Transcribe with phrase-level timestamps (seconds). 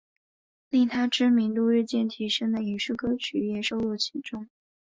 [0.69, 4.49] 令她知名度日渐提升的影视歌曲也收录其中。